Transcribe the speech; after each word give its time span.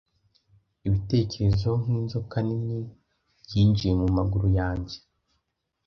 ibitekerezo 0.87 1.69
nkinzoka 1.83 2.37
nini 2.47 2.77
Byinjiye 3.43 3.93
mumaguru 4.01 4.47
yanjye 4.59 4.97